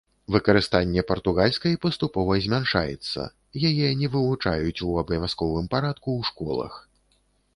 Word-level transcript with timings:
Выкарыстанне 0.35 1.01
партугальскай 1.09 1.75
паступова 1.83 2.33
змяншаецца, 2.45 3.21
яе 3.71 3.89
не 4.01 4.07
вывучаюць 4.15 4.83
у 4.89 4.91
абавязковым 5.05 5.65
парадку 5.75 6.07
ў 6.23 6.31
школах. 6.31 6.73